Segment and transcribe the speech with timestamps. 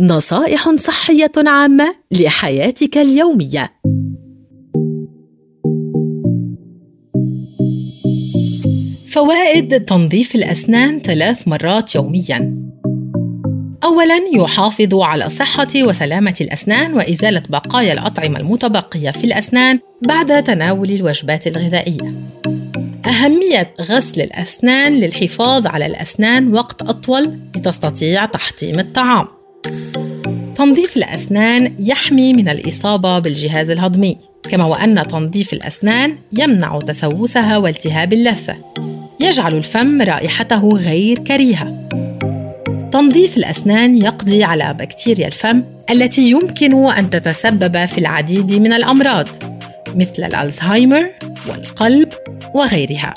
[0.00, 3.72] نصائح صحية عامة لحياتك اليومية.
[9.10, 12.70] فوائد تنظيف الأسنان ثلاث مرات يومياً.
[13.84, 21.46] أولاً يحافظ على صحة وسلامة الأسنان وإزالة بقايا الأطعمة المتبقية في الأسنان بعد تناول الوجبات
[21.46, 22.14] الغذائية.
[23.06, 29.39] أهمية غسل الأسنان للحفاظ على الأسنان وقت أطول لتستطيع تحطيم الطعام.
[30.60, 34.18] تنظيف الأسنان يحمي من الإصابة بالجهاز الهضمي،
[34.50, 38.56] كما وأن تنظيف الأسنان يمنع تسوسها والتهاب اللثة.
[39.20, 41.88] يجعل الفم رائحته غير كريهة.
[42.92, 49.26] تنظيف الأسنان يقضي على بكتيريا الفم التي يمكن أن تتسبب في العديد من الأمراض
[49.88, 51.10] مثل الألزهايمر
[51.50, 52.08] والقلب
[52.54, 53.14] وغيرها.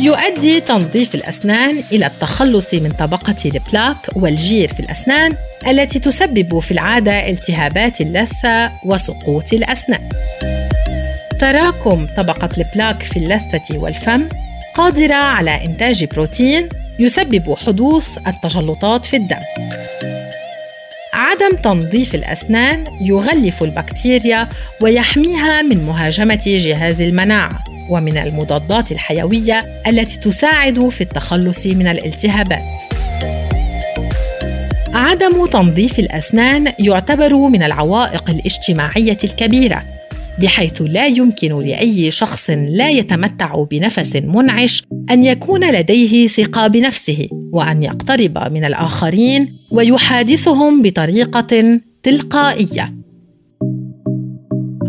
[0.00, 5.34] يؤدي تنظيف الأسنان إلى التخلص من طبقة البلاك والجير في الأسنان
[5.66, 10.08] التي تسبب في العادة التهابات اللثة وسقوط الأسنان.
[11.40, 14.28] تراكم طبقة البلاك في اللثة والفم
[14.74, 19.40] قادرة على إنتاج بروتين يسبب حدوث التجلطات في الدم.
[21.12, 24.48] عدم تنظيف الأسنان يغلف البكتيريا
[24.80, 32.62] ويحميها من مهاجمة جهاز المناعة ومن المضادات الحيوية التي تساعد في التخلص من الالتهابات.
[34.94, 39.82] عدم تنظيف الأسنان يعتبر من العوائق الاجتماعية الكبيرة
[40.40, 47.82] بحيث لا يمكن لأي شخص لا يتمتع بنفس منعش أن يكون لديه ثقة بنفسه وأن
[47.82, 52.99] يقترب من الآخرين ويحادثهم بطريقة تلقائية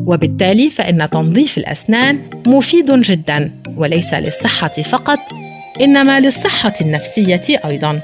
[0.05, 5.19] وبالتالي فإن تنظيف الأسنان مفيد جدا وليس للصحة فقط
[5.81, 7.99] إنما للصحة النفسية أيضا.